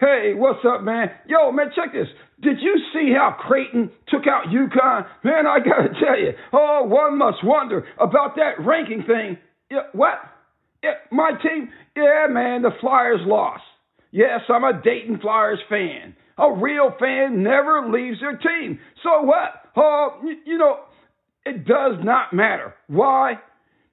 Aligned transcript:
Hey, 0.00 0.32
what's 0.34 0.64
up, 0.66 0.82
man? 0.82 1.10
Yo, 1.26 1.52
man, 1.52 1.66
check 1.76 1.92
this. 1.92 2.06
Did 2.40 2.56
you 2.62 2.74
see 2.94 3.12
how 3.14 3.36
Creighton 3.38 3.90
took 4.08 4.22
out 4.26 4.46
UConn? 4.46 5.06
Man, 5.22 5.46
I 5.46 5.58
gotta 5.58 5.90
tell 6.02 6.18
you, 6.18 6.32
oh, 6.54 6.84
one 6.86 7.18
must 7.18 7.44
wonder 7.44 7.86
about 7.98 8.36
that 8.36 8.64
ranking 8.64 9.04
thing. 9.06 9.36
Yeah, 9.70 9.80
what? 9.92 10.14
Yeah, 10.82 10.92
my 11.12 11.32
team? 11.42 11.68
Yeah, 11.94 12.28
man, 12.30 12.62
the 12.62 12.70
Flyers 12.80 13.20
lost. 13.26 13.62
Yes, 14.10 14.40
I'm 14.48 14.64
a 14.64 14.80
Dayton 14.82 15.20
Flyers 15.20 15.60
fan. 15.68 16.16
A 16.38 16.50
real 16.50 16.92
fan 16.98 17.42
never 17.42 17.90
leaves 17.92 18.20
their 18.20 18.38
team. 18.38 18.80
So 19.02 19.20
what? 19.20 19.50
Oh, 19.76 20.18
you, 20.24 20.36
you 20.46 20.56
know, 20.56 20.78
it 21.44 21.66
does 21.66 21.96
not 22.02 22.32
matter. 22.32 22.72
Why? 22.86 23.34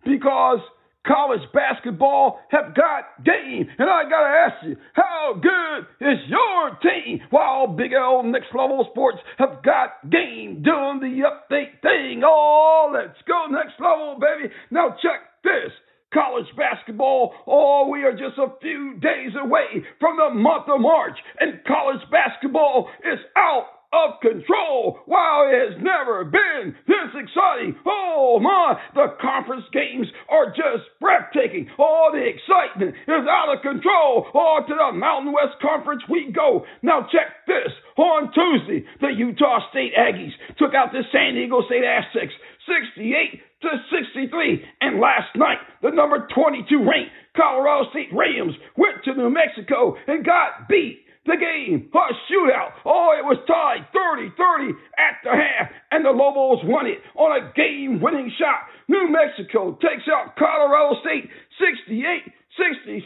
Because 0.05 0.59
college 1.07 1.41
basketball 1.53 2.39
have 2.49 2.75
got 2.75 3.23
game. 3.23 3.67
And 3.77 3.89
I 3.89 4.03
got 4.03 4.21
to 4.21 4.35
ask 4.35 4.65
you, 4.67 4.75
how 4.93 5.39
good 5.41 5.87
is 6.01 6.19
your 6.27 6.77
team? 6.81 7.21
While 7.29 7.67
big 7.67 7.93
L 7.93 8.23
next 8.23 8.47
level 8.53 8.85
sports 8.91 9.19
have 9.37 9.63
got 9.63 10.09
game 10.09 10.61
doing 10.63 10.99
the 10.99 11.23
update 11.25 11.81
thing. 11.81 12.21
Oh, 12.25 12.91
let's 12.93 13.17
go 13.27 13.47
next 13.49 13.79
level, 13.79 14.19
baby. 14.19 14.53
Now 14.71 14.89
check 15.01 15.21
this 15.43 15.71
college 16.13 16.47
basketball. 16.55 17.33
Oh, 17.45 17.89
we 17.91 18.03
are 18.03 18.13
just 18.13 18.37
a 18.37 18.53
few 18.61 18.95
days 18.99 19.31
away 19.41 19.83
from 19.99 20.17
the 20.17 20.33
month 20.33 20.65
of 20.67 20.81
March, 20.81 21.17
and 21.39 21.63
college 21.65 22.01
basketball 22.11 22.89
is 23.03 23.19
out 23.35 23.67
of 23.93 24.19
control. 24.21 24.99
Wow, 25.07 25.47
it 25.47 25.71
has 25.71 25.81
never 25.81 26.25
been 26.25 26.75
this 26.87 27.11
exciting. 27.15 27.75
Oh 27.85 28.39
my, 28.41 28.66
the 28.93 29.15
conference 29.21 29.65
games 29.71 30.07
are 30.29 30.47
just 30.47 30.89
breathtaking. 30.99 31.69
All 31.77 32.11
the 32.11 32.23
excitement 32.23 32.95
is 33.07 33.25
out 33.29 33.55
of 33.55 33.61
control. 33.61 34.27
Oh, 34.33 34.59
to 34.67 34.73
the 34.73 34.91
Mountain 34.97 35.33
West 35.33 35.61
Conference 35.61 36.03
we 36.09 36.31
go. 36.31 36.65
Now 36.81 37.07
check 37.11 37.45
this. 37.47 37.71
On 37.97 38.31
Tuesday, 38.31 38.85
the 39.01 39.09
Utah 39.09 39.59
State 39.71 39.93
Aggies 39.97 40.33
took 40.59 40.73
out 40.73 40.91
the 40.91 41.01
San 41.11 41.33
Diego 41.33 41.61
State 41.65 41.83
Aztecs 41.83 42.33
68 42.67 43.41
to 43.61 43.69
63. 43.89 44.63
And 44.81 44.99
last 44.99 45.35
night, 45.35 45.57
the 45.81 45.89
number 45.89 46.27
22 46.33 46.77
ranked 46.77 47.11
Colorado 47.35 47.89
State 47.91 48.13
Rams 48.13 48.53
went 48.75 49.03
to 49.05 49.15
New 49.15 49.29
Mexico 49.29 49.95
and 50.07 50.25
got 50.25 50.67
beat 50.69 51.07
the 51.27 51.35
game, 51.35 51.91
a 51.93 52.31
shootout. 52.31 52.71
Oh, 52.85 53.11
it 53.19 53.23
was 53.23 53.37
tied 53.45 53.85
30 53.91 54.31
30 54.39 54.79
at 54.97 55.19
the 55.23 55.31
half, 55.31 55.69
and 55.91 56.05
the 56.05 56.15
Lobos 56.15 56.63
won 56.63 56.87
it 56.87 56.99
on 57.15 57.35
a 57.35 57.51
game 57.53 57.99
winning 58.01 58.31
shot. 58.39 58.71
New 58.87 59.09
Mexico 59.11 59.77
takes 59.81 60.07
out 60.07 60.35
Colorado 60.35 60.99
State 61.01 61.29
68 61.59 62.33
66. 62.57 63.05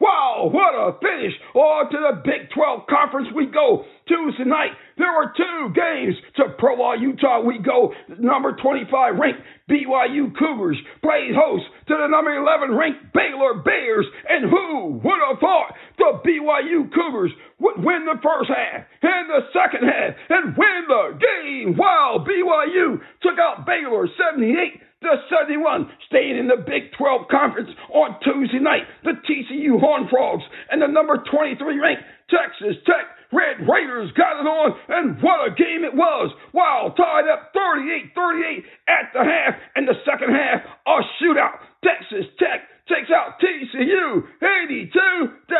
Wow, 0.00 0.50
what 0.50 0.74
a 0.74 0.98
finish. 0.98 1.32
On 1.54 1.90
to 1.90 1.98
the 1.98 2.22
Big 2.24 2.50
12 2.50 2.86
conference 2.90 3.28
we 3.34 3.46
go. 3.46 3.86
Tuesday 4.06 4.44
night, 4.44 4.74
there 4.96 5.12
were 5.12 5.32
two 5.36 5.70
games 5.74 6.16
to 6.36 6.56
Provo, 6.58 6.94
Utah. 6.94 7.40
We 7.40 7.58
go. 7.58 7.94
Number 8.18 8.56
25 8.56 9.14
ranked 9.16 9.42
BYU 9.70 10.34
Cougars 10.34 10.78
played 11.02 11.36
host 11.36 11.64
to 11.86 11.94
the 11.94 12.08
number 12.08 12.34
11 12.34 12.74
ranked 12.74 13.12
Baylor 13.14 13.62
Bears. 13.62 14.06
And 14.28 14.50
who 14.50 14.98
would 15.04 15.20
have 15.28 15.38
thought 15.38 15.74
the 15.98 16.18
BYU 16.26 16.90
Cougars 16.92 17.30
would 17.60 17.78
win 17.78 18.04
the 18.04 18.18
first 18.22 18.50
half 18.50 18.82
and 19.02 19.30
the 19.30 19.46
second 19.54 19.86
half 19.86 20.14
and 20.30 20.56
win 20.56 20.80
the 20.88 21.18
game? 21.20 21.76
Wow, 21.76 22.24
BYU 22.26 22.98
took 23.22 23.38
out 23.38 23.66
Baylor 23.66 24.08
78 24.08 24.87
the 25.08 25.24
71 25.32 25.88
staying 26.06 26.36
in 26.36 26.48
the 26.48 26.60
Big 26.60 26.92
12 27.00 27.28
Conference 27.32 27.70
on 27.92 28.20
Tuesday 28.20 28.60
night. 28.60 28.84
The 29.04 29.16
TCU 29.24 29.80
Horned 29.80 30.10
Frogs 30.10 30.44
and 30.70 30.82
the 30.82 30.86
number 30.86 31.16
23 31.24 31.56
ranked 31.80 32.04
Texas 32.28 32.76
Tech 32.84 33.16
Red 33.32 33.60
Raiders 33.68 34.12
got 34.16 34.40
it 34.40 34.48
on, 34.48 34.72
and 34.88 35.20
what 35.20 35.48
a 35.48 35.52
game 35.52 35.84
it 35.84 35.92
was. 35.92 36.32
Wow, 36.52 36.94
tied 36.96 37.28
up 37.28 37.52
38 37.52 38.12
38 38.14 38.64
at 38.88 39.12
the 39.12 39.24
half, 39.24 39.54
and 39.76 39.88
the 39.88 39.96
second 40.04 40.32
half, 40.32 40.64
a 40.64 41.00
shootout. 41.20 41.60
Texas 41.84 42.24
Tech 42.40 42.64
takes 42.88 43.12
out 43.12 43.36
TCU 43.40 44.24
82 44.40 44.92
to 44.92 45.58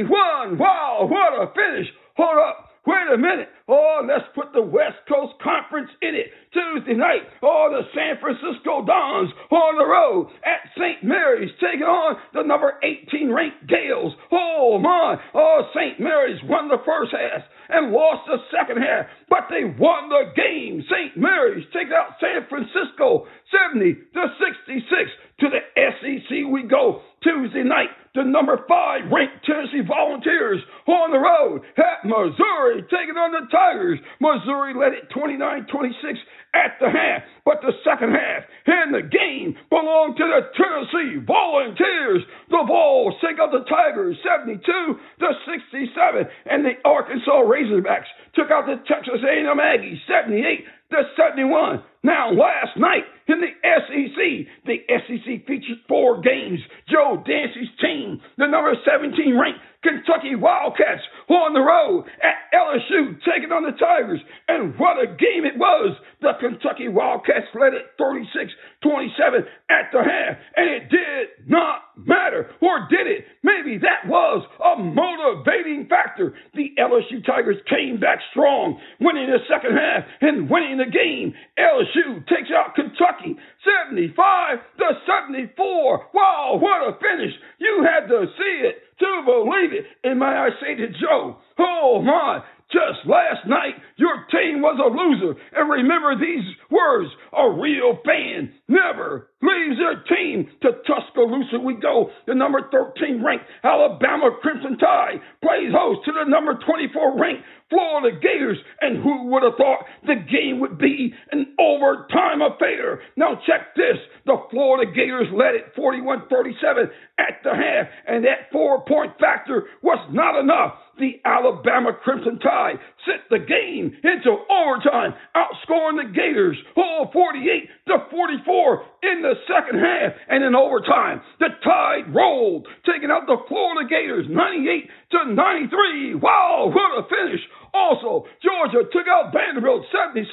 81. 0.00 0.58
Wow, 0.58 1.06
what 1.08 1.36
a 1.36 1.52
finish. 1.52 1.88
Hold 2.16 2.38
up. 2.38 2.71
Wait 2.84 3.14
a 3.14 3.16
minute. 3.16 3.48
Oh, 3.68 4.02
let's 4.02 4.26
put 4.34 4.52
the 4.52 4.62
West 4.62 4.98
Coast 5.06 5.34
Conference 5.38 5.90
in 6.02 6.18
it. 6.18 6.34
Tuesday 6.50 6.94
night, 6.98 7.22
oh, 7.40 7.70
the 7.70 7.86
San 7.94 8.18
Francisco 8.18 8.82
Dons 8.84 9.30
on 9.50 9.78
the 9.78 9.86
road 9.86 10.34
at 10.42 10.66
St. 10.74 10.98
Mary's 11.04 11.54
taking 11.62 11.86
on 11.86 12.18
the 12.34 12.42
number 12.42 12.74
18 12.82 13.30
ranked 13.30 13.70
Gaels. 13.70 14.12
Oh, 14.32 14.78
my. 14.82 15.14
Oh, 15.32 15.70
St. 15.74 16.00
Mary's 16.00 16.42
won 16.44 16.68
the 16.68 16.82
first 16.84 17.12
half 17.12 17.46
and 17.68 17.92
lost 17.92 18.26
the 18.26 18.42
second 18.50 18.82
half, 18.82 19.06
but 19.30 19.46
they 19.48 19.62
won 19.62 20.10
the 20.10 20.34
game. 20.34 20.82
St. 20.90 21.16
Mary's 21.16 21.64
takes 21.72 21.94
out 21.94 22.18
San 22.18 22.50
Francisco 22.50 23.26
70 23.70 23.94
to 23.94 24.22
66 24.42 24.90
to 25.38 25.46
the 25.54 25.62
SEC 25.78 26.50
we 26.50 26.64
go. 26.64 27.02
Tuesday 27.22 27.62
night, 27.62 27.94
the 28.14 28.24
number 28.24 28.60
five 28.68 29.10
ranked 29.10 29.44
Tennessee 29.44 29.80
Volunteers 29.86 30.60
on 30.86 31.10
the 31.10 31.18
road 31.18 31.62
at 31.78 32.04
Missouri, 32.04 32.84
taking 32.92 33.16
on 33.16 33.32
the 33.32 33.48
Tigers. 33.48 33.98
Missouri 34.20 34.74
led 34.76 34.92
it 34.92 35.08
29 35.10 35.66
26 35.66 36.18
at 36.54 36.76
the 36.80 36.90
half, 36.90 37.22
but 37.44 37.62
the 37.62 37.72
second 37.80 38.12
half 38.12 38.44
and 38.66 38.92
the 38.92 39.00
game 39.00 39.56
belonged 39.70 40.16
to 40.20 40.28
the 40.28 40.52
Tennessee 40.52 41.24
Volunteers. 41.24 42.20
The 42.50 42.64
Vols 42.68 43.14
take 43.24 43.40
out 43.40 43.52
the 43.52 43.64
Tigers 43.64 44.16
72 44.20 44.60
to 44.60 45.28
67, 45.48 46.28
and 46.46 46.64
the 46.64 46.76
Arkansas 46.84 47.40
Razorbacks 47.48 48.12
took 48.34 48.50
out 48.50 48.68
the 48.68 48.84
Texas 48.84 49.24
A&M 49.24 49.56
Aggies 49.56 50.04
78 50.04 50.68
to 50.92 51.02
71. 51.16 51.82
Now, 52.02 52.32
last 52.32 52.76
night 52.76 53.04
in 53.28 53.40
the 53.40 53.52
SEC, 53.62 54.18
the 54.66 54.78
SEC 54.88 55.46
featured 55.46 55.78
four 55.88 56.20
games. 56.20 56.60
Joe 56.90 57.22
Dancy's 57.24 57.70
team, 57.80 58.20
the 58.38 58.46
number 58.46 58.74
17 58.84 59.38
ranked 59.38 59.60
Kentucky 59.82 60.34
Wildcats 60.34 61.02
on 61.28 61.54
the 61.54 61.60
road 61.60 62.06
at 62.22 62.50
LSU 62.54 63.18
taking 63.26 63.50
on 63.50 63.64
the 63.64 63.76
Tigers. 63.78 64.20
And 64.48 64.78
what 64.78 65.02
a 65.02 65.06
game 65.06 65.44
it 65.44 65.58
was. 65.58 65.96
The 66.22 66.38
Kentucky 66.38 66.86
Wildcats 66.86 67.50
led 67.58 67.74
it 67.74 67.98
36 67.98 68.52
27 68.82 69.42
at 69.70 69.90
the 69.90 69.98
half. 69.98 70.38
And 70.54 70.70
it 70.70 70.88
did 70.88 71.50
not 71.50 71.82
matter. 71.98 72.50
Or 72.62 72.86
did 72.88 73.10
it? 73.10 73.26
Maybe 73.42 73.78
that 73.82 74.06
was 74.06 74.46
a 74.62 74.78
motivating 74.78 75.90
factor. 75.90 76.34
The 76.54 76.70
LSU 76.78 77.26
Tigers 77.26 77.58
came 77.68 77.98
back 77.98 78.18
strong, 78.30 78.78
winning 79.00 79.26
the 79.26 79.42
second 79.50 79.76
half 79.76 80.06
and 80.20 80.48
winning 80.48 80.78
the 80.78 80.90
game. 80.90 81.34
LSU 81.58 82.22
takes 82.30 82.54
out 82.54 82.74
Kentucky 82.74 83.34
75 83.66 84.58
to 84.78 84.86
74. 85.02 86.06
Wow, 86.14 86.58
what 86.62 86.86
a 86.86 86.94
finish. 87.02 87.34
You 87.58 87.82
had 87.82 88.06
to 88.06 88.26
see 88.38 88.56
it 88.62 88.78
to 89.02 89.22
believe 89.26 89.74
it. 89.74 89.86
And 90.04 90.18
may 90.18 90.26
I 90.26 90.50
say 90.60 90.74
to 90.76 90.88
Joe, 90.88 91.38
oh 91.58 92.02
my, 92.02 92.42
just 92.72 93.06
last 93.06 93.46
night, 93.46 93.74
your 93.96 94.24
team 94.30 94.62
was 94.62 94.80
a 94.80 94.88
loser. 94.88 95.38
And 95.52 95.70
remember 95.70 96.16
these 96.18 96.44
words 96.70 97.10
a 97.32 97.50
real 97.50 97.98
fan 98.04 98.52
never 98.68 99.31
leaves 99.42 99.78
their 99.78 100.02
team. 100.08 100.48
To 100.62 100.70
Tuscaloosa 100.86 101.58
we 101.58 101.74
go. 101.74 102.10
The 102.26 102.34
number 102.34 102.60
13 102.70 103.22
ranked 103.22 103.44
Alabama 103.62 104.30
Crimson 104.40 104.78
Tide 104.78 105.20
plays 105.42 105.72
host 105.74 106.06
to 106.06 106.12
the 106.12 106.30
number 106.30 106.58
24 106.64 107.18
ranked 107.20 107.42
Florida 107.68 108.16
Gators. 108.20 108.58
And 108.80 109.02
who 109.02 109.28
would 109.30 109.42
have 109.42 109.56
thought 109.56 109.84
the 110.06 110.16
game 110.30 110.60
would 110.60 110.78
be 110.78 111.12
an 111.32 111.54
overtime 111.58 112.40
affair? 112.42 113.02
Now, 113.16 113.40
check 113.46 113.74
this. 113.74 113.98
The 114.26 114.36
Florida 114.50 114.90
Gators 114.92 115.28
led 115.34 115.54
it 115.54 115.74
41 115.74 116.28
37 116.30 116.90
at 117.18 117.42
the 117.42 117.50
half, 117.50 117.86
and 118.06 118.24
that 118.24 118.50
four 118.52 118.84
point 118.84 119.18
factor 119.18 119.66
was 119.82 119.98
not 120.12 120.38
enough. 120.38 120.74
The 120.98 121.20
Alabama 121.24 121.92
Crimson 121.92 122.38
Tide 122.38 122.78
sent 123.06 123.22
the 123.30 123.40
game 123.40 123.96
into 124.04 124.30
overtime, 124.30 125.14
outscoring 125.34 126.04
the 126.04 126.12
Gators 126.14 126.56
all 126.76 127.10
48 127.12 127.68
to 127.88 127.96
44 128.10 128.84
in 129.02 129.22
the 129.22 129.31
second 129.48 129.80
half. 129.80 130.12
And 130.28 130.44
in 130.44 130.54
overtime, 130.54 131.22
the 131.40 131.48
Tide 131.64 132.14
rolled, 132.14 132.66
taking 132.84 133.10
out 133.10 133.26
the 133.26 133.38
Florida 133.48 133.88
Gators 133.88 134.26
98 134.28 134.90
to 135.12 135.34
93. 135.34 136.14
Wow, 136.16 136.70
what 136.72 136.98
a 136.98 137.08
finish! 137.08 137.40
Also, 137.74 138.28
Georgia 138.44 138.84
took 138.92 139.08
out 139.08 139.32
Vanderbilt 139.32 139.86
76 139.88 140.28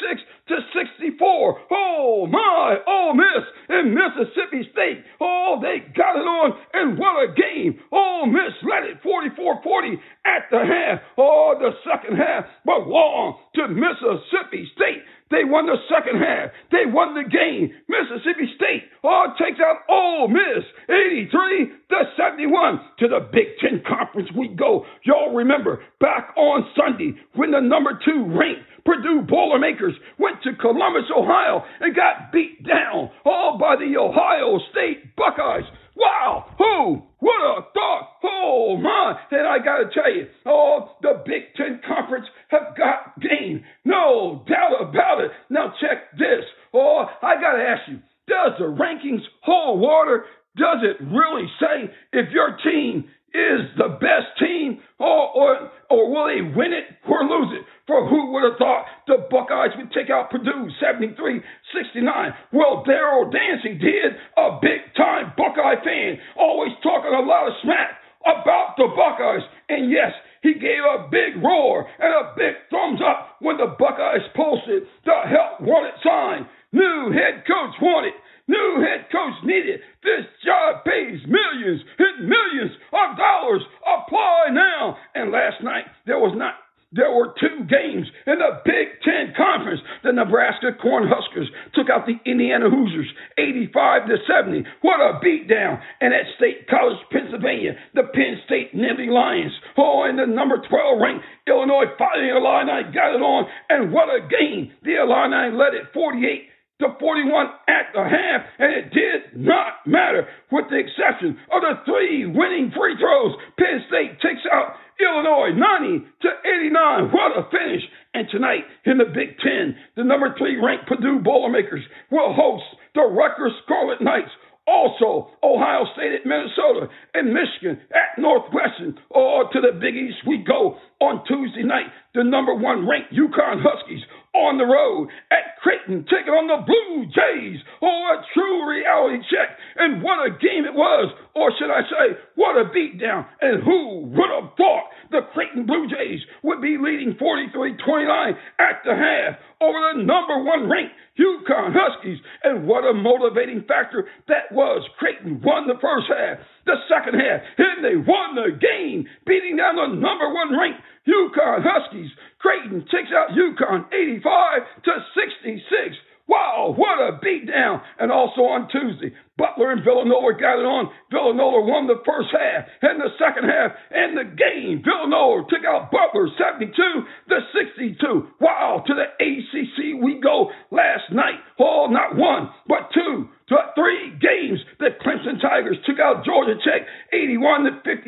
to 0.49 0.55
64. 0.75 1.61
Oh 1.71 2.27
my, 2.27 2.75
Ole 2.85 3.13
Miss 3.13 3.45
and 3.69 3.95
Mississippi 3.95 4.67
State. 4.73 5.05
Oh, 5.21 5.57
they 5.61 5.79
got 5.95 6.19
it 6.19 6.27
on, 6.27 6.59
and 6.73 6.99
what 6.99 7.23
a 7.23 7.31
game. 7.31 7.79
Ole 7.93 8.27
Miss 8.27 8.51
led 8.67 8.91
it 8.91 8.99
44-40 9.01 9.95
at 10.25 10.51
the 10.51 10.59
half. 10.59 10.99
Oh, 11.17 11.55
the 11.57 11.71
second 11.87 12.17
half 12.17 12.43
but 12.65 12.89
belonged 12.89 13.35
to 13.55 13.67
Mississippi 13.67 14.69
State. 14.75 15.03
They 15.31 15.45
won 15.45 15.67
the 15.67 15.77
second 15.89 16.19
half. 16.19 16.49
They 16.71 16.89
won 16.89 17.13
the 17.13 17.29
game. 17.29 17.73
Mississippi 17.87 18.49
State, 18.55 18.89
all 19.03 19.33
takes 19.37 19.59
out 19.59 19.85
Ole 19.89 20.27
Miss 20.27 20.65
83 20.89 21.69
to 21.89 21.97
71 22.17 22.81
to 22.99 23.07
the 23.07 23.29
Big 23.31 23.57
Ten 23.61 23.83
Conference 23.87 24.29
we 24.35 24.49
go. 24.49 24.85
Y'all 25.03 25.33
remember 25.33 25.81
back 25.99 26.33
on 26.35 26.65
Sunday 26.75 27.13
when 27.35 27.51
the 27.51 27.61
number 27.61 27.99
two 28.03 28.25
ranked 28.25 28.65
Purdue 28.85 29.21
Boilermakers 29.27 29.93
went 30.17 30.41
to 30.43 30.55
Columbus, 30.55 31.05
Ohio 31.15 31.63
and 31.79 31.95
got 31.95 32.31
beat 32.31 32.65
down 32.65 33.11
all 33.25 33.57
by 33.59 33.75
the 33.75 33.97
Ohio 33.97 34.59
State 34.71 35.15
Buckeyes. 35.15 35.65
Wow, 35.95 36.55
who 36.57 37.03
would 37.21 37.55
have 37.55 37.65
thought? 37.73 38.09
Oh 38.23 38.77
my! 38.81 39.19
And 39.31 39.45
I 39.45 39.59
gotta 39.59 39.89
tell 39.93 40.11
you, 40.13 40.27
oh, 40.45 40.91
the 41.01 41.21
Big 41.25 41.53
Ten 41.55 41.81
Conference 41.85 42.25
have 42.49 42.75
got 42.77 43.19
game. 43.19 43.63
No 43.83 44.43
doubt 44.47 44.89
about 44.89 45.19
it. 45.21 45.31
Now 45.49 45.73
check 45.81 46.11
this. 46.17 46.45
Oh, 46.73 47.05
I 47.21 47.35
gotta 47.35 47.63
ask 47.63 47.89
you, 47.89 47.99
does 48.27 48.53
the 48.59 48.65
rankings 48.65 49.23
hold 49.41 49.79
water? 49.79 50.25
Does 50.55 50.79
it 50.83 51.03
really 51.03 51.47
say 51.59 51.91
if 52.13 52.31
your 52.31 52.57
team 52.63 53.09
is 53.33 53.69
the 53.77 53.97
best 54.01 54.33
team, 54.39 54.81
or, 54.97 55.29
or, 55.37 55.71
or 55.89 56.09
will 56.09 56.27
they 56.27 56.41
win 56.41 56.73
it 56.73 56.97
or 57.07 57.21
lose 57.23 57.61
it? 57.61 57.65
For 57.85 58.07
who 58.07 58.33
would 58.33 58.43
have 58.43 58.57
thought 58.57 58.85
the 59.07 59.25
Buckeyes 59.29 59.77
would 59.77 59.91
take 59.93 60.09
out 60.09 60.29
Purdue 60.29 60.69
73 60.81 61.41
69? 61.73 62.33
Well, 62.53 62.83
Daryl 62.85 63.31
Dancing 63.31 63.77
did, 63.77 64.17
a 64.37 64.57
big 64.61 64.93
time 64.97 65.33
Buckeye 65.37 65.81
fan, 65.83 66.17
always 66.37 66.73
talking 66.81 67.13
a 67.13 67.21
lot 67.21 67.47
of 67.47 67.53
smack 67.61 68.01
about 68.25 68.77
the 68.77 68.89
Buckeyes. 68.97 69.45
And 69.69 69.91
yes, 69.91 70.11
he 70.41 70.53
gave 70.53 70.81
a 70.81 71.07
big 71.09 71.41
roar 71.43 71.87
and 71.99 72.13
a 72.13 72.33
big 72.35 72.55
thumbs 72.71 72.99
up 73.05 73.37
when 73.41 73.57
the 73.57 73.75
Buckeyes 73.77 74.25
posted 74.35 74.83
the 75.05 75.17
help 75.29 75.61
wanted 75.61 75.93
sign. 76.03 76.47
New 76.71 77.11
head 77.11 77.45
coach 77.45 77.75
wanted. 77.81 78.13
New 78.47 78.81
head 78.81 79.05
coach 79.11 79.37
needed. 79.43 79.79
This 80.01 80.25
job 80.43 80.83
pays 80.83 81.21
millions 81.27 81.81
and 81.99 82.27
millions 82.27 82.71
of 82.93 83.17
dollars. 83.17 83.61
Apply 83.85 84.49
now. 84.51 84.97
And 85.13 85.31
last 85.31 85.61
night 85.63 85.85
there 86.05 86.17
was 86.19 86.33
not 86.35 86.55
there 86.91 87.13
were 87.13 87.35
two 87.39 87.65
games 87.69 88.07
in 88.25 88.39
the 88.39 88.61
Big 88.65 88.87
Ten 89.05 89.33
Conference. 89.37 89.79
The 90.03 90.11
Nebraska 90.11 90.65
Cornhuskers 90.83 91.47
took 91.73 91.89
out 91.89 92.05
the 92.07 92.19
Indiana 92.29 92.69
Hoosiers 92.69 93.09
85 93.37 94.07
to 94.07 94.15
70. 94.27 94.63
What 94.81 94.99
a 94.99 95.19
beatdown. 95.23 95.81
And 96.01 96.13
at 96.13 96.25
State 96.37 96.67
College, 96.67 96.97
Pennsylvania, 97.11 97.75
the 97.93 98.03
Penn 98.13 98.41
State 98.45 98.75
Nittany 98.75 99.09
Lions. 99.09 99.53
Oh, 99.77 100.03
and 100.07 100.17
the 100.17 100.25
number 100.25 100.57
12 100.57 100.99
ranked 101.01 101.25
Illinois 101.47 101.91
Fighting 101.97 102.29
Illini 102.29 102.91
got 102.93 103.15
it 103.15 103.21
on. 103.21 103.47
And 103.69 103.91
what 103.91 104.09
a 104.09 104.21
game. 104.27 104.71
The 104.83 105.01
Illini 105.01 105.55
led 105.55 105.73
it 105.73 105.93
48 105.93 106.49
to 106.79 106.95
41 106.99 107.47
at 107.67 107.91
the 107.93 108.03
half, 108.03 108.41
and 108.57 108.71
it 108.71 108.93
did 108.95 109.35
not 109.35 109.83
matter, 109.85 110.27
with 110.51 110.65
the 110.71 110.79
exception 110.79 111.37
of 111.51 111.59
the 111.61 111.75
three 111.83 112.25
winning 112.25 112.71
free 112.71 112.95
throws. 112.95 113.35
Penn 113.59 113.83
State 113.87 114.15
takes 114.23 114.47
out 114.51 114.79
Illinois 114.99 115.51
90 115.51 116.07
to 116.23 116.29
89. 116.39 117.11
What 117.11 117.35
a 117.35 117.43
finish! 117.51 117.83
And 118.13 118.27
tonight 118.31 118.63
in 118.85 118.97
the 118.97 119.11
Big 119.11 119.39
Ten, 119.43 119.75
the 119.95 120.03
number 120.03 120.33
three 120.37 120.55
ranked 120.55 120.87
Purdue 120.87 121.19
Boilermakers 121.19 121.83
will 122.11 122.33
host 122.33 122.63
the 122.95 123.03
Rutgers 123.03 123.53
Scarlet 123.65 124.01
Knights. 124.01 124.31
Also, 124.67 125.31
Ohio 125.41 125.83
State 125.95 126.13
at 126.13 126.27
Minnesota 126.29 126.93
and 127.15 127.33
Michigan 127.33 127.81
at 127.89 128.21
Northwestern. 128.21 128.99
Or 129.09 129.49
to 129.51 129.61
the 129.61 129.79
Big 129.79 129.95
East 129.95 130.21
we 130.27 130.45
go 130.45 130.77
on 131.01 131.25
Tuesday 131.25 131.63
night. 131.63 131.89
The 132.13 132.23
number 132.23 132.53
one 132.53 132.87
ranked 132.87 133.11
UConn 133.11 133.65
Huskies 133.65 134.03
on 134.33 134.57
the 134.57 134.65
road 134.65 135.09
at 135.31 135.57
Creighton, 135.61 136.05
taking 136.05 136.33
on 136.33 136.47
the 136.47 136.61
Blue 136.65 137.05
Jays. 137.09 137.59
Oh, 137.81 138.13
a 138.13 138.25
true 138.33 138.69
reality 138.69 139.23
check. 139.29 139.57
And 139.75 140.03
what 140.03 140.25
a 140.25 140.31
game 140.31 140.65
it 140.65 140.73
was. 140.73 141.13
Or 141.39 141.55
should 141.55 141.71
I 141.71 141.87
say, 141.87 142.19
what 142.35 142.59
a 142.59 142.67
beatdown. 142.67 143.23
And 143.39 143.63
who 143.63 144.11
would 144.11 144.27
have 144.27 144.59
thought 144.59 144.91
the 145.09 145.21
Creighton 145.31 145.65
Blue 145.65 145.87
Jays 145.87 146.19
would 146.43 146.59
be 146.59 146.75
leading 146.75 147.15
43 147.15 147.79
29 147.79 148.35
at 148.59 148.83
the 148.83 148.91
half 148.91 149.39
over 149.63 149.79
the 149.95 150.03
number 150.03 150.43
one 150.43 150.67
ranked 150.67 150.91
UConn 151.15 151.71
Huskies. 151.71 152.19
And 152.43 152.67
what 152.67 152.83
a 152.83 152.91
motivating 152.91 153.63
factor 153.71 154.09
that 154.27 154.51
was. 154.51 154.83
Creighton 154.99 155.39
won 155.39 155.67
the 155.71 155.79
first 155.79 156.11
half, 156.11 156.43
the 156.65 156.75
second 156.91 157.15
half, 157.15 157.39
and 157.55 157.87
they 157.87 157.95
won 157.95 158.35
the 158.35 158.59
game, 158.59 159.07
beating 159.25 159.55
down 159.55 159.79
the 159.79 159.95
number 159.95 160.27
one 160.27 160.59
ranked 160.59 160.83
UConn 161.07 161.63
Huskies. 161.63 162.11
Creighton 162.39 162.83
takes 162.91 163.15
out 163.15 163.31
UConn 163.31 163.87
85 163.95 164.83
to 164.83 164.91
66. 165.15 165.95
Wow, 166.29 166.75
what 166.77 167.01
a 167.01 167.17
beatdown. 167.17 167.81
And 167.97 168.11
also 168.13 168.45
on 168.45 168.69
Tuesday, 168.69 169.17
Butler 169.33 169.73
and 169.73 169.81
Villanova 169.81 170.37
got 170.37 170.61
it 170.61 170.67
on. 170.69 170.93
Villanova 171.09 171.65
won 171.65 171.89
the 171.89 172.05
first 172.05 172.29
half 172.29 172.69
and 172.85 173.01
the 173.01 173.09
second 173.17 173.49
half 173.49 173.73
and 173.89 174.13
the 174.13 174.29
game. 174.37 174.85
Villanova 174.85 175.49
took 175.49 175.65
out 175.65 175.89
Butler 175.89 176.29
72 176.37 176.69
to 176.69 177.37
62. 177.49 178.37
Wow, 178.37 178.85
to 178.85 178.93
the 178.93 179.09
ACC 179.17 179.97
we 179.97 180.21
go 180.21 180.53
last 180.69 181.09
night. 181.09 181.41
Oh, 181.57 181.89
not 181.89 182.13
one, 182.13 182.53
but 182.69 182.93
two 182.93 183.25
to 183.49 183.57
three 183.73 184.13
games. 184.21 184.61
The 184.77 184.93
Clemson 185.01 185.41
Tigers 185.41 185.81
took 185.89 185.97
out 185.97 186.29
Georgia 186.29 186.61
Tech 186.61 186.85
81 187.09 187.65
to 187.65 187.71
57 187.81 188.05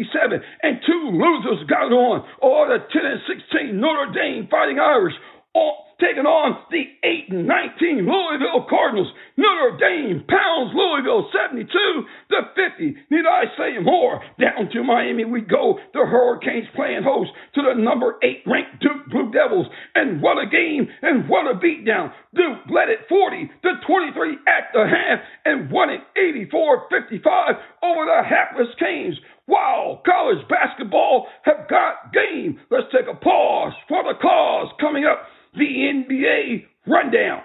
and 0.62 0.78
two 0.86 1.04
losers 1.18 1.66
got 1.66 1.90
on. 1.90 2.22
Oh, 2.38 2.70
the 2.70 2.86
10 2.86 3.02
and 3.02 3.22
16 3.26 3.82
Notre 3.82 4.14
Dame 4.14 4.46
Fighting 4.46 4.78
Irish 4.78 5.18
taking 6.02 6.26
on 6.26 6.58
the 6.74 6.90
8 7.06 7.30
and 7.30 7.46
19 7.46 8.10
Louisville 8.10 8.66
Cardinals. 8.66 9.14
Notre 9.38 9.78
Dame 9.78 10.26
pounds 10.26 10.74
Louisville 10.74 11.30
72 11.30 11.70
to 11.70 12.38
50. 12.58 12.98
Need 13.14 13.26
I 13.30 13.46
say 13.54 13.78
more? 13.78 14.20
Down 14.42 14.68
to 14.74 14.84
Miami 14.84 15.24
we 15.24 15.42
go. 15.42 15.78
The 15.94 16.04
Hurricanes 16.04 16.68
playing 16.76 17.06
host 17.06 17.30
to 17.54 17.62
the 17.62 17.78
number 17.78 18.18
8 18.24 18.44
ranked 18.50 18.82
Duke 18.82 19.08
Blue 19.14 19.32
Devils. 19.32 19.68
And 19.94 20.22
what 20.22 20.42
a 20.42 20.50
game 20.50 20.90
and 21.02 21.30
what 21.30 21.46
a 21.46 21.54
beatdown. 21.54 22.12
Duke 22.34 22.66
led 22.74 22.90
it 22.90 23.06
40 23.08 23.52
to 23.62 23.70
23 23.86 24.42
at 24.50 24.74
the 24.74 24.84
half 24.90 25.22
and 25.46 25.72
won 25.72 25.90
it 25.94 26.02
84 26.18 26.90
55 26.90 27.56
over 27.84 28.06
the 28.10 28.22
hapless 28.26 28.74
Canes. 28.80 29.16
Wow, 29.48 30.02
college 30.06 30.48
basketball 30.48 31.28
have 31.44 31.68
got 31.70 32.14
game. 32.14 32.60
Let's 32.70 32.88
take 32.92 33.08
a 33.12 33.18
pause 33.18 33.74
for 33.88 34.04
the 34.04 34.18
cause 34.22 34.72
coming 34.80 35.06
up 35.06 35.28
the 35.54 35.66
NBA 35.66 36.66
rundown. 36.88 37.42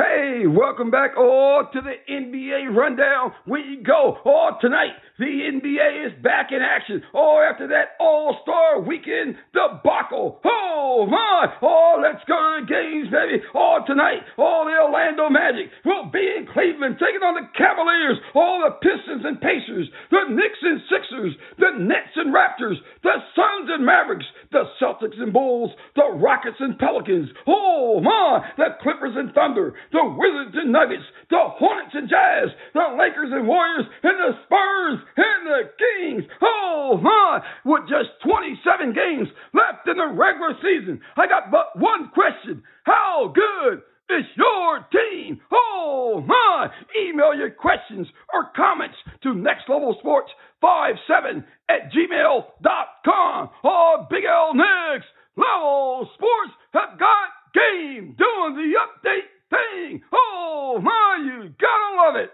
Hey, 0.00 0.46
welcome 0.46 0.90
back 0.90 1.10
all 1.18 1.68
to 1.74 1.80
the 1.82 1.92
NBA 2.08 2.74
rundown. 2.74 3.32
We 3.46 3.82
go 3.84 4.16
all 4.24 4.56
tonight. 4.58 4.96
The 5.18 5.26
NBA 5.26 6.06
is 6.06 6.22
back 6.22 6.48
in 6.52 6.64
action. 6.64 7.02
All 7.12 7.44
after 7.44 7.68
that 7.68 8.00
All-Star 8.00 8.80
Weekend 8.80 9.36
debacle. 9.52 10.40
Oh 10.40 11.04
my! 11.04 11.52
All 11.60 12.00
let's 12.00 12.24
go 12.24 12.32
to 12.32 12.64
the 12.64 12.72
games, 12.72 13.12
baby. 13.12 13.44
All 13.52 13.84
tonight. 13.86 14.24
All 14.38 14.64
the 14.64 14.72
Orlando 14.80 15.28
Magic 15.28 15.68
will 15.84 16.08
be 16.08 16.24
in 16.24 16.48
Cleveland, 16.48 16.96
taking 16.96 17.20
on 17.20 17.36
the 17.36 17.52
Cavaliers. 17.52 18.16
All 18.32 18.64
the 18.64 18.80
Pistons 18.80 19.28
and 19.28 19.36
Pacers, 19.44 19.92
the 20.08 20.32
Knicks 20.32 20.64
and 20.64 20.80
Sixers, 20.88 21.36
the 21.60 21.76
Nets 21.76 22.16
and 22.16 22.32
Raptors, 22.32 22.80
the 23.04 23.20
Suns 23.36 23.68
and 23.68 23.84
Mavericks, 23.84 24.24
the 24.48 24.64
Celtics 24.80 25.20
and 25.20 25.34
Bulls, 25.34 25.76
the 25.92 26.08
Rockets 26.16 26.56
and 26.60 26.78
Pelicans. 26.78 27.28
Oh 27.44 28.00
my! 28.00 28.40
The 28.56 28.80
Clippers 28.80 29.20
and 29.20 29.36
Thunder 29.36 29.76
the 29.92 30.04
Wizards 30.04 30.56
and 30.56 30.72
Nuggets, 30.72 31.04
the 31.30 31.38
Hornets 31.58 31.94
and 31.94 32.08
Jazz, 32.08 32.48
the 32.74 32.96
Lakers 32.98 33.30
and 33.32 33.46
Warriors, 33.46 33.86
and 34.02 34.18
the 34.18 34.32
Spurs 34.46 34.98
and 35.16 35.40
the 35.46 35.62
Kings. 35.78 36.24
Oh 36.42 36.98
my! 37.02 37.42
With 37.64 37.88
just 37.88 38.10
27 38.22 38.94
games 38.94 39.28
left 39.54 39.86
in 39.86 39.96
the 39.96 40.06
regular 40.14 40.54
season, 40.62 41.00
I 41.16 41.26
got 41.26 41.50
but 41.50 41.78
one 41.78 42.10
question. 42.14 42.62
How 42.84 43.32
good 43.34 43.82
is 44.10 44.26
your 44.36 44.86
team? 44.90 45.40
Oh 45.52 46.22
my! 46.26 46.68
Email 47.02 47.34
your 47.34 47.50
questions 47.50 48.06
or 48.32 48.50
comments 48.56 48.96
to 49.22 49.34
Next 49.34 49.68
Level 49.68 49.96
Sports 50.00 50.30
57 50.60 51.44
at 51.68 51.92
gmail.com. 51.92 53.50
Oh, 53.64 54.06
Big 54.10 54.24
L 54.24 54.54
Next 54.54 55.08
Level 55.36 56.08
Sports 56.14 56.52
have 56.72 56.98
got 56.98 57.28
game 57.54 58.14
doing 58.18 58.54
the 58.54 58.74
update 58.78 59.26
thing. 59.50 60.02
Oh 60.12 60.80
my, 60.82 61.22
you 61.24 61.50
gotta 61.60 61.96
love 61.96 62.16
it. 62.16 62.30